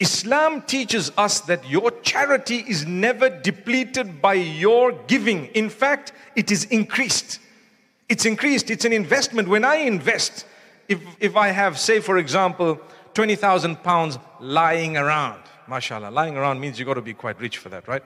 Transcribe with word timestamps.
Islam 0.00 0.62
teaches 0.62 1.10
us 1.16 1.40
that 1.42 1.68
your 1.68 1.90
charity 2.02 2.64
is 2.68 2.86
never 2.86 3.28
depleted 3.28 4.22
by 4.22 4.34
your 4.34 4.92
giving. 4.92 5.46
In 5.46 5.68
fact, 5.68 6.12
it 6.36 6.52
is 6.52 6.64
increased. 6.66 7.40
It's 8.08 8.24
increased. 8.24 8.70
It's 8.70 8.84
an 8.84 8.92
investment. 8.92 9.48
When 9.48 9.64
I 9.64 9.76
invest, 9.76 10.46
if, 10.88 11.02
if 11.18 11.36
I 11.36 11.48
have, 11.48 11.78
say, 11.78 11.98
for 12.00 12.18
example, 12.18 12.80
20,000 13.14 13.82
pounds 13.82 14.18
lying 14.38 14.96
around, 14.96 15.42
mashallah, 15.66 16.10
lying 16.10 16.36
around 16.36 16.60
means 16.60 16.78
you've 16.78 16.86
got 16.86 16.94
to 16.94 17.02
be 17.02 17.14
quite 17.14 17.40
rich 17.40 17.58
for 17.58 17.68
that, 17.70 17.88
right? 17.88 18.02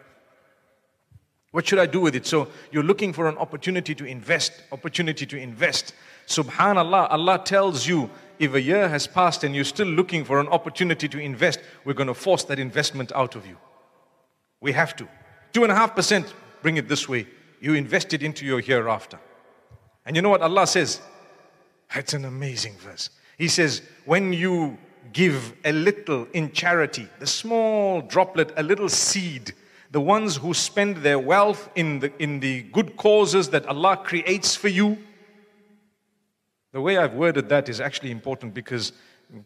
What 1.50 1.66
should 1.66 1.78
I 1.78 1.84
do 1.84 2.00
with 2.00 2.16
it? 2.16 2.24
So 2.24 2.48
you're 2.70 2.82
looking 2.82 3.12
for 3.12 3.28
an 3.28 3.36
opportunity 3.36 3.94
to 3.94 4.06
invest, 4.06 4.52
opportunity 4.72 5.26
to 5.26 5.36
invest. 5.36 5.94
Subhanallah, 6.26 7.08
Allah 7.10 7.42
tells 7.44 7.86
you 7.86 8.10
if 8.42 8.54
a 8.54 8.60
year 8.60 8.88
has 8.88 9.06
passed 9.06 9.44
and 9.44 9.54
you're 9.54 9.64
still 9.64 9.86
looking 9.86 10.24
for 10.24 10.40
an 10.40 10.48
opportunity 10.48 11.08
to 11.08 11.18
invest, 11.18 11.60
we're 11.84 11.92
going 11.92 12.08
to 12.08 12.14
force 12.14 12.42
that 12.44 12.58
investment 12.58 13.12
out 13.12 13.36
of 13.36 13.46
you. 13.46 13.56
We 14.60 14.72
have 14.72 14.96
to. 14.96 15.06
Two 15.52 15.62
and 15.62 15.70
a 15.70 15.76
half 15.76 15.94
percent, 15.94 16.34
bring 16.60 16.76
it 16.76 16.88
this 16.88 17.08
way. 17.08 17.28
You 17.60 17.74
invest 17.74 18.12
it 18.12 18.20
into 18.20 18.44
your 18.44 18.58
hereafter. 18.60 19.20
And 20.04 20.16
you 20.16 20.22
know 20.22 20.28
what 20.28 20.42
Allah 20.42 20.66
says? 20.66 21.00
It's 21.94 22.14
an 22.14 22.24
amazing 22.24 22.74
verse. 22.78 23.10
He 23.38 23.46
says, 23.46 23.80
when 24.06 24.32
you 24.32 24.76
give 25.12 25.54
a 25.64 25.70
little 25.70 26.26
in 26.32 26.50
charity, 26.50 27.08
the 27.20 27.26
small 27.28 28.00
droplet, 28.00 28.52
a 28.56 28.62
little 28.64 28.88
seed, 28.88 29.52
the 29.92 30.00
ones 30.00 30.36
who 30.36 30.52
spend 30.52 30.96
their 30.96 31.20
wealth 31.20 31.68
in 31.76 32.00
the, 32.00 32.12
in 32.20 32.40
the 32.40 32.62
good 32.62 32.96
causes 32.96 33.50
that 33.50 33.66
Allah 33.66 33.98
creates 33.98 34.56
for 34.56 34.68
you. 34.68 34.98
The 36.72 36.80
way 36.80 36.96
I've 36.96 37.14
worded 37.14 37.48
that 37.50 37.68
is 37.68 37.80
actually 37.80 38.10
important 38.10 38.54
because 38.54 38.92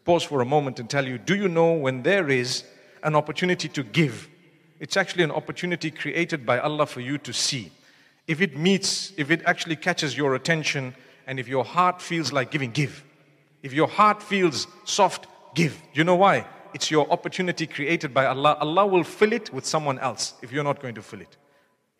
pause 0.05 0.23
for 0.23 0.41
a 0.41 0.45
moment 0.45 0.79
and 0.79 0.89
tell 0.89 1.05
you 1.05 1.17
do 1.17 1.35
you 1.35 1.47
know 1.47 1.73
when 1.73 2.03
there 2.03 2.29
is 2.29 2.63
an 3.03 3.15
opportunity 3.15 3.69
to 3.69 3.83
give, 3.83 4.27
it's 4.79 4.97
actually 4.97 5.23
an 5.23 5.31
opportunity 5.31 5.91
created 5.91 6.45
by 6.45 6.59
Allah 6.59 6.85
for 6.85 7.01
you 7.01 7.17
to 7.19 7.33
see. 7.33 7.71
If 8.27 8.41
it 8.41 8.57
meets, 8.57 9.13
if 9.17 9.31
it 9.31 9.41
actually 9.45 9.75
catches 9.75 10.17
your 10.17 10.35
attention, 10.35 10.95
and 11.27 11.39
if 11.39 11.47
your 11.47 11.63
heart 11.63 12.01
feels 12.01 12.33
like 12.33 12.51
giving, 12.51 12.71
give. 12.71 13.03
If 13.63 13.73
your 13.73 13.87
heart 13.87 14.21
feels 14.23 14.67
soft, 14.85 15.27
give. 15.53 15.81
You 15.93 16.03
know 16.03 16.15
why? 16.15 16.45
it's 16.77 16.91
your 16.91 17.09
opportunity 17.11 17.65
created 17.65 18.13
by 18.13 18.25
Allah. 18.25 18.55
Allah 18.59 18.85
will 18.85 19.03
fill 19.03 19.33
it 19.33 19.51
with 19.53 19.65
someone 19.65 19.97
else 19.97 20.35
if 20.43 20.51
you're 20.51 20.63
not 20.63 20.79
going 20.79 20.95
to 20.95 21.01
fill 21.01 21.21
it. 21.21 21.37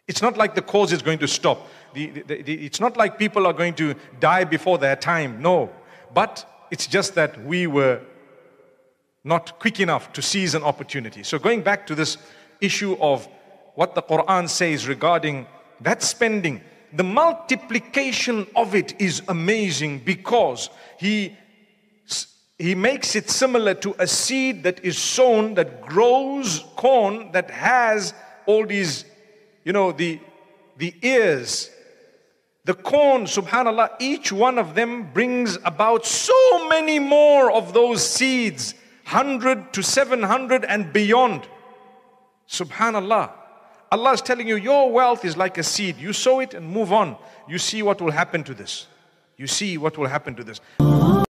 It's 0.07 0.21
not 0.21 0.37
like 0.37 0.55
the 0.55 0.61
cause 0.61 0.93
is 0.93 1.01
going 1.01 1.19
to 1.19 1.27
stop. 1.27 1.67
The, 1.93 2.09
the, 2.09 2.41
the, 2.41 2.65
it's 2.65 2.79
not 2.79 2.95
like 2.95 3.17
people 3.17 3.45
are 3.45 3.53
going 3.53 3.73
to 3.75 3.95
die 4.19 4.43
before 4.43 4.77
their 4.77 4.95
time. 4.95 5.41
No. 5.41 5.69
But 6.13 6.45
it's 6.71 6.87
just 6.87 7.15
that 7.15 7.43
we 7.43 7.67
were 7.67 8.01
not 9.23 9.59
quick 9.59 9.79
enough 9.79 10.13
to 10.13 10.21
seize 10.21 10.55
an 10.55 10.63
opportunity. 10.63 11.23
So, 11.23 11.37
going 11.37 11.61
back 11.61 11.85
to 11.87 11.95
this 11.95 12.17
issue 12.61 12.97
of 13.01 13.27
what 13.75 13.93
the 13.93 14.01
Quran 14.01 14.47
says 14.47 14.87
regarding 14.87 15.45
that 15.81 16.01
spending, 16.01 16.61
the 16.93 17.03
multiplication 17.03 18.47
of 18.55 18.73
it 18.73 18.99
is 18.99 19.21
amazing 19.27 19.99
because 19.99 20.69
He 20.97 21.35
he 22.59 22.73
makes 22.73 23.15
it 23.15 23.29
similar 23.29 23.75
to 23.75 23.95
a 23.99 24.07
seed 24.07 24.63
that 24.63 24.83
is 24.83 24.97
sown 24.97 25.53
that 25.53 25.81
grows 25.83 26.65
corn 26.75 27.31
that 27.31 27.51
has 27.51 28.15
all 28.47 28.65
these 28.65 29.05
you 29.67 29.73
know 29.73 29.91
the 29.91 30.19
the 30.77 30.93
ears 31.01 31.69
the 32.69 32.73
corn 32.73 33.21
subhanallah 33.25 33.89
each 33.99 34.31
one 34.31 34.57
of 34.57 34.75
them 34.79 34.91
brings 35.13 35.57
about 35.63 36.05
so 36.05 36.41
many 36.69 36.99
more 36.99 37.51
of 37.51 37.73
those 37.73 38.01
seeds 38.17 38.73
100 39.09 39.71
to 39.71 39.81
700 39.81 40.65
and 40.65 40.91
beyond. 40.91 41.47
Subhanallah. 42.49 43.31
Allah 43.89 44.11
is 44.11 44.21
telling 44.21 44.49
you 44.49 44.57
your 44.57 44.91
wealth 44.91 45.23
is 45.23 45.37
like 45.37 45.57
a 45.57 45.63
seed. 45.63 45.95
You 45.95 46.11
sow 46.11 46.41
it 46.41 46.53
and 46.53 46.67
move 46.67 46.91
on. 46.91 47.15
You 47.47 47.57
see 47.57 47.81
what 47.81 48.01
will 48.01 48.11
happen 48.11 48.43
to 48.43 48.53
this. 48.53 48.87
You 49.37 49.47
see 49.47 49.77
what 49.77 49.97
will 49.97 50.07
happen 50.07 50.35
to 50.35 50.43
this 50.43 50.59